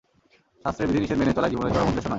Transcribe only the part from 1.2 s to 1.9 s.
চলাই জীবনের চরম